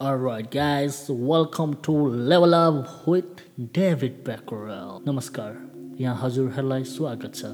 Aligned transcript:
Alright, 0.00 0.50
guys, 0.50 1.08
welcome 1.08 1.74
to 1.82 1.92
Level 1.92 2.52
Up 2.52 3.06
with 3.06 3.42
David 3.72 4.24
Becquerel. 4.24 5.02
नमस्कार 5.06 5.52
यहाँ 6.00 6.16
हजुरहरूलाई 6.22 6.84
स्वागत 6.84 7.34
छ 7.34 7.50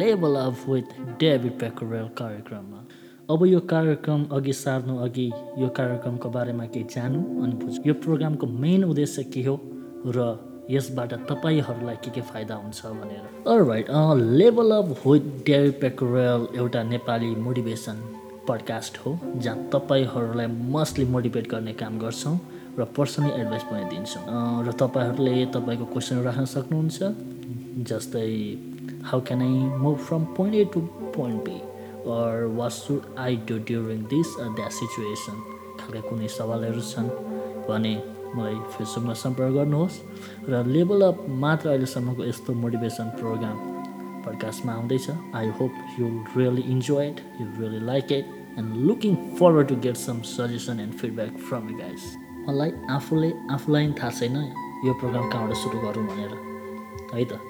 level 0.00 0.34
up 0.36 0.64
with 0.68 0.90
David 1.20 1.52
Pecorelle 1.60 2.08
कार्यक्रममा 2.18 2.82
अब 3.30 3.46
यो 3.46 3.60
कार्यक्रम 3.72 4.24
अघि 4.36 4.52
सार्नु 4.52 4.98
अघि 5.04 5.30
यो 5.58 5.68
कार्यक्रमको 5.78 6.30
बारेमा 6.30 6.66
केही 6.74 6.84
जानु 6.94 7.22
अनि 7.44 7.54
बुझ्नु 7.62 7.88
यो 7.88 7.94
प्रोग्रामको 8.02 8.46
मेन 8.66 8.84
उद्देश्य 8.84 9.24
के 9.30 9.42
हो 9.46 9.56
र 10.08 10.28
यसबाट 10.70 11.14
तपाईँहरूलाई 11.30 11.96
के 12.04 12.10
के 12.10 12.20
फाइदा 12.34 12.54
हुन्छ 12.66 12.86
भनेर 13.00 13.64
right 13.70 13.90
level 14.42 14.76
up 14.82 14.94
with 15.06 15.32
David 15.46 15.84
एउटा 16.58 16.82
नेपाली 16.92 17.34
मोटिभेसन 17.46 18.02
पडकास्ट 18.48 18.98
हो 18.98 19.18
जहाँ 19.36 19.68
तपाईँहरूलाई 19.72 20.46
मस्टली 20.72 21.04
मोटिभेट 21.14 21.50
गर्ने 21.50 21.72
काम 21.80 21.98
गर्छौँ 21.98 22.38
र 22.78 22.84
पर्सनली 22.96 23.30
एडभाइस 23.40 23.62
पनि 23.70 23.84
दिन्छौँ। 23.90 24.22
र 24.66 24.72
तपाईँहरूले 24.72 25.46
तपाईँको 25.54 25.84
क्वेसन 25.92 26.22
राख्न 26.22 26.44
सक्नुहुन्छ 26.44 26.98
जस्तै 27.88 28.28
how 29.08 29.20
can 29.20 29.42
I 29.42 29.78
move 29.78 29.96
from 30.06 30.24
point 30.36 30.54
A 30.54 30.64
to 30.74 30.80
point 31.16 31.44
B 31.44 31.58
or 32.16 32.44
what 32.56 32.70
should 32.72 33.14
I 33.18 33.36
do 33.48 33.58
during 33.68 34.02
this 34.12 34.34
that 34.56 34.72
situation 34.72 35.36
खालका 35.80 36.00
कुनै 36.08 36.28
सवालहरू 36.36 36.80
छन् 36.90 37.08
भने 37.68 37.94
मलाई 38.36 38.54
फेसबुकमा 38.74 39.14
सम्पर्क 39.14 39.52
गर्नुहोस्। 39.54 40.00
र 40.48 40.64
लेभल 40.66 41.02
अप 41.02 41.24
मात्र 41.42 41.68
अहिलेसम्मको 41.68 42.24
यस्तो 42.24 42.52
मोटिभेसन 42.62 43.10
प्रोग्राम 43.20 43.56
पडकास्टमा 44.26 44.72
आउँदैछ। 44.72 45.06
I 45.34 45.48
hope 45.58 45.72
you 46.00 46.06
really 46.36 46.62
enjoy 46.72 47.08
it 47.08 47.20
you 47.40 47.46
really 47.60 47.84
like 47.86 48.12
it 48.12 48.35
and 48.58 48.76
looking 48.88 49.14
forward 49.38 49.68
to 49.68 49.76
get 49.84 49.96
some 49.96 50.20
suggestion 50.30 50.80
and 50.80 50.94
feedback 51.00 51.36
from 51.48 51.68
you 51.70 51.76
guys 51.78 52.04
मलाई 52.48 52.72
आफूले 52.90 53.30
आफूलाई 53.54 53.92
थाहा 54.00 54.10
छैन 54.18 54.36
यो 54.86 54.92
प्रोग्राम 55.00 55.28
कहाँबाट 55.30 55.56
सुरु 55.62 55.78
गरौँ 55.80 56.06
भनेर। 56.08 56.32
है 57.14 57.24
त? 57.24 57.40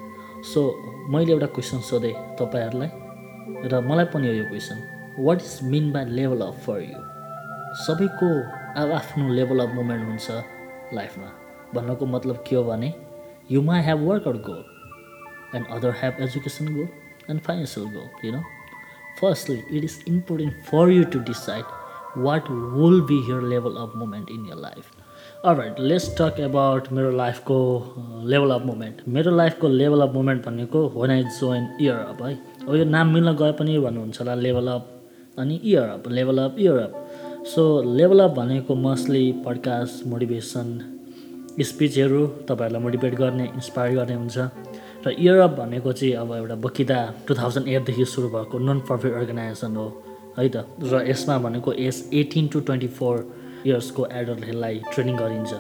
सो 0.52 0.60
मैले 1.12 1.32
एउटा 1.32 1.46
क्वेसन 1.56 1.80
सोधेँ 1.90 2.14
तपाईँहरूलाई 2.40 2.90
र 3.70 3.80
मलाई 3.88 4.04
पनि 4.14 4.28
हो 4.28 4.34
यो 4.34 4.44
question 4.52 4.78
what 5.18 5.42
is 5.42 5.58
mean 5.72 5.90
by 5.92 6.04
level 6.20 6.46
up 6.46 6.62
for 6.66 6.80
you 6.82 7.00
सबैको 7.86 8.30
अब 8.82 8.92
आफ्नो 9.00 9.28
लेभल 9.40 9.66
अफ 9.66 9.74
मुभमेन्ट 9.74 10.08
हुन्छ 10.08 10.30
लाइफमा। 10.94 11.28
भन्नुको 11.74 12.06
मतलब 12.06 12.44
के 12.48 12.56
हो 12.56 12.64
भने 12.64 12.94
you 13.50 13.62
may 13.68 13.82
have 13.90 14.08
work 14.08 14.26
out 14.28 14.42
goal 14.48 14.64
and 15.54 15.66
other 15.74 15.90
have 15.98 16.16
education 16.24 16.66
goal 16.74 16.88
and 17.32 17.42
financial 17.48 17.84
goal 17.90 18.08
you 18.22 18.30
know? 18.32 18.40
Firstly 19.20 19.58
it 19.70 19.84
is 19.84 19.96
important 20.06 20.54
for 20.70 20.84
you 20.90 21.04
to 21.04 21.18
decide 21.30 21.64
what 22.26 22.48
will 22.76 23.00
be 23.10 23.18
your 23.28 23.42
level 23.42 23.78
of 23.78 23.94
moment 23.94 24.30
in 24.30 24.44
your 24.44 24.56
life. 24.56 24.88
Alright 25.44 25.78
let's 25.78 26.08
talk 26.18 26.38
about 26.46 26.92
मेरो 26.92 27.10
लाइफको 27.16 27.56
level 28.32 28.50
of 28.50 28.62
moment 28.66 29.00
मेरो 29.16 29.30
लाइफको 29.36 29.68
level 29.68 30.00
of 30.06 30.14
moment 30.14 30.46
भनेको 30.46 30.82
when 30.96 31.10
I 31.16 31.22
join 31.38 31.68
year 31.80 31.94
up 31.94 32.22
है? 32.22 32.34
अब 32.68 32.74
यो 32.76 32.84
नाम 32.84 33.12
मिल्न 33.14 33.32
गए 33.36 33.52
पनि 33.60 33.78
भन्नुहुन्छ 33.78 34.20
होला 34.20 34.34
लेभल 34.34 34.68
अप 34.74 34.92
अनि 35.38 35.60
year 35.64 35.88
up 35.88 36.08
level 36.08 36.38
up 36.44 36.56
year 36.58 36.78
up 36.78 37.44
so 37.54 37.64
level 37.96 38.20
up 38.20 38.30
भनेको 38.36 38.74
मोस्टली 38.74 39.24
पडकास्ट 39.46 40.06
मोटिभेसन 40.06 40.78
स्पिचहरू 41.68 42.26
तपाईँहरूलाई 42.48 42.82
मोटिभेट 42.82 43.14
गर्ने 43.14 43.44
इन्सपायर 43.54 43.94
गर्ने 43.96 44.14
हुन्छ। 44.14 44.38
र 45.06 45.14
इयरअप 45.18 45.50
भनेको 45.58 45.92
चाहिँ 45.92 46.14
अब 46.14 46.32
एउटा 46.34 46.54
बकिदा 46.66 46.98
टु 47.28 47.34
थाउजन्ड 47.34 47.68
एटदेखि 47.68 48.04
सुरु 48.04 48.28
भएको 48.28 48.58
नन 48.58 48.78
प्रफिट 48.88 49.12
अर्गनाइजेसन 49.14 49.76
हो 49.76 49.86
है 50.38 50.48
त? 50.48 50.66
र 50.82 51.04
यसमा 51.10 51.38
भनेको 51.46 51.72
age 51.72 52.10
eighteen 52.14 52.48
to 52.52 52.60
twenty 52.66 52.88
four 52.98 53.14
इयर्सको 53.66 54.06
एडल्टहरूलाई 54.12 54.82
ट्रेनिङ 54.92 55.16
गरिन्छ। 55.16 55.52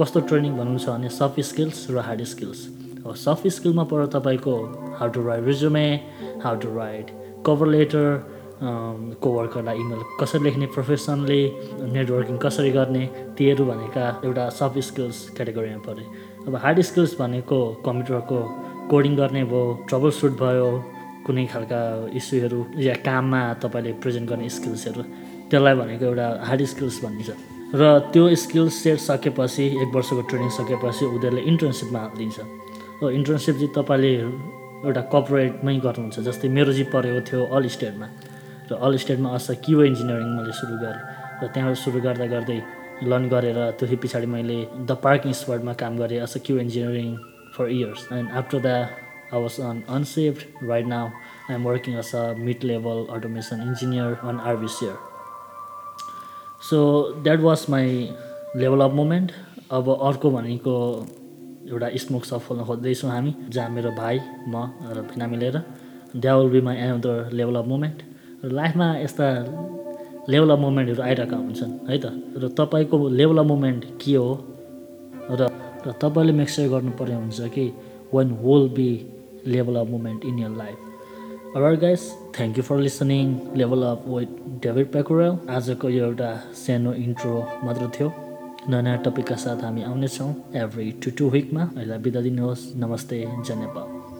कस्तो 0.00 0.20
ट्रेनिङ 0.28 0.52
भन्नुहुन्छ 0.56 0.88
भने 0.88 1.08
सफ्ट 1.12 1.40
स्किल्स 1.50 1.86
र 1.90 1.98
हार्ड 2.08 2.22
स्किल्स 2.24 2.60
अब 3.04 3.14
सफ्ट 3.14 3.48
स्किलमा 3.56 3.84
पर 3.84 4.06
तपाईँको 4.16 4.54
how 4.98 5.08
to 5.12 5.26
write 5.26 5.44
resume 5.44 5.88
how 6.44 6.56
to 6.64 6.68
write 6.76 7.10
cover 7.46 7.66
letter 7.68 8.06
कोवर्करलाई 9.20 9.76
email 9.76 10.00
कसरी 10.20 10.42
लेख्ने 10.44 10.66
प्रोफेसनली 10.74 11.42
नेटवर्किङ 11.92 12.36
कसरी 12.44 12.70
गर्ने 12.70 13.04
तीहरू 13.38 13.64
भनेका 13.66 14.04
एउटा 14.24 14.48
सफ्ट 14.60 14.78
स्किल्स 14.88 15.18
क्याटेगोरीमा 15.36 15.82
परे 15.86 16.04
अब 16.46 16.54
हार्ड 16.62 16.80
स्किल्स 16.80 17.12
भनेको 17.20 17.58
कम्प्युटरको 17.84 18.38
कोडिङ 18.90 19.14
गर्ने 19.16 19.42
भयो 19.48 19.62
ट्रबल 19.88 20.10
सुट 20.20 20.32
भयो 20.40 20.68
कुनै 21.26 21.44
खालका 21.52 21.80
इस्युहरू 22.20 22.60
या 22.84 22.94
काममा 23.00 23.40
तपाईँले 23.64 23.92
प्रेजेन्ट 24.02 24.28
गर्ने 24.30 24.48
स्किल्सहरू 24.56 25.02
त्यसलाई 25.48 25.74
भनेको 25.80 26.04
एउटा 26.04 26.26
हार्ड 26.48 26.62
स्किल्स 26.72 26.96
भनिन्छ। 27.04 27.30
र 27.80 27.82
त्यो 28.12 28.24
स्किल्स 28.44 28.74
सेट 28.84 28.98
सकेपछि 29.08 29.64
एक 29.82 29.88
वर्षको 29.96 30.22
ट्रेनिङ 30.28 30.50
सकेपछि 30.60 31.04
उनीहरूले 31.14 31.42
इन्टर्नसिपमा 31.50 32.02
दिन्छ। 32.20 32.38
हो 33.00 33.10
इन्टर्नसिप 33.18 33.54
चाहिँ 33.56 33.72
तपाईँले 33.78 34.12
एउटा 34.84 35.02
कर्पोरेटमै 35.12 35.74
गर्नुहुन्छ 35.80 36.16
जस्तै 36.28 36.48
मेरो 36.56 36.72
चाहिँ 36.76 36.90
परेको 36.92 37.20
थियो 37.28 37.40
अल 37.56 37.64
स्टेटमा 37.72 38.06
र 38.68 38.72
अल 38.84 38.92
स्टेटमा 39.02 39.28
अस 39.32 39.46
क्यु 39.64 39.82
इन्जिनियरिङ 39.90 40.28
मैले 40.36 40.52
सुरु 40.60 40.76
गरेँ। 40.84 41.02
र 41.40 41.42
त्यहाँबाट 41.48 41.76
सुरु 41.84 41.98
गर्दा 42.04 42.26
गर्दै 42.34 42.58
लर्न 43.02 43.28
गरेर 43.28 43.58
त्योपछि 43.78 43.96
पछाडि 44.02 44.26
मैले 44.34 44.58
द 44.88 44.96
पार्किङ 45.04 45.32
स्पटमा 45.40 45.72
काम 45.82 45.96
गरेँ 45.98 46.20
as 46.22 46.36
a 46.36 46.40
QA 46.46 46.58
engineering 46.58 47.16
for 47.56 47.70
years 47.70 48.06
and 48.12 48.30
after 48.40 48.60
that 48.66 49.34
I 49.34 49.42
was 49.42 49.60
on 49.70 49.82
अनसेफ्ड 49.96 50.68
right 50.68 50.86
now 50.86 51.08
I 51.48 51.54
am 51.54 51.64
working 51.64 51.98
as 51.98 52.14
a 52.14 52.22
mid 52.46 52.64
level 52.64 53.04
automation 53.16 53.62
engineer 53.68 54.16
on 54.28 54.40
आरबिसियर 54.52 54.94
so 56.70 56.78
that 57.24 57.40
was 57.40 57.66
my 57.70 58.08
level 58.56 58.80
of 58.80 58.92
moment 59.00 59.32
अब 59.72 59.88
अर्को 59.94 60.30
भनेको 60.30 60.76
एउटा 61.70 61.88
smoke 61.96 62.24
shop 62.24 62.46
खोल्न 62.48 62.64
खोज्दैछौँ 62.64 63.10
हामी 63.10 63.34
जहाँ 63.48 63.68
मेरो 63.70 63.90
भाइ 63.90 64.20
म 64.48 64.70
र 64.96 65.02
भिना 65.10 65.26
मिलेर। 65.26 65.62
That 66.16 66.36
will 66.38 66.50
be 66.50 66.60
my 66.60 66.76
another 66.86 67.30
level 67.32 67.56
of 67.56 67.66
moment 67.66 68.02
र 68.44 68.50
लाइफमा 68.52 68.88
यस्ता 68.98 69.28
लेभल 70.28 70.50
अफ 70.50 70.58
मोमेन्टहरू 70.58 71.02
आइरहेका 71.02 71.36
हुन्छन् 71.36 71.72
है 71.90 71.98
त? 71.98 72.06
र 72.36 72.48
तपाईँको 72.58 72.96
लेभल 73.08 73.38
अफ 73.38 73.46
मोमेन्ट 73.46 73.84
के 74.00 74.14
हो? 74.14 74.30
र 75.30 75.50
र 75.86 75.92
तपाईँले 76.02 76.32
मेक्सर 76.32 76.68
गर्नुपर्ने 76.68 77.14
हुन्छ 77.14 77.40
कि 77.54 77.66
one 78.14 78.32
will 78.42 78.68
be 78.76 78.90
level 79.46 79.76
of 79.76 79.88
moment 79.88 80.24
in 80.24 80.38
your 80.38 80.56
life 80.56 80.78
Alright 81.54 81.78
guys, 81.78 82.16
thank 82.32 82.56
you 82.56 82.64
for 82.64 82.80
listening. 82.80 83.54
Level 83.54 83.84
up 83.84 84.04
with 84.04 84.30
David 84.60 84.90
Peckerell. 84.90 85.36
आजको 85.46 85.88
यो 85.88 86.04
एउटा 86.04 86.30
सानो 86.50 86.92
इन्ट्रो 86.94 87.34
मात्र 87.64 87.90
थियो। 87.94 88.08
नयाँ 88.68 88.82
नयाँ 88.82 88.98
टपिकका 89.06 89.36
साथ 89.36 89.62
हामी 89.62 89.82
आउनेछौँ 89.82 90.30
एभ्री 90.56 90.90
टु 91.04 91.10
टु 91.18 91.30
विकमा 91.30 91.62
अहिले 91.76 91.98
बिदा 91.98 92.20
दिनुहोस्। 92.26 92.66
नमस्ते 92.76 93.20
जय 93.46 93.54
नेपाल 93.54 94.13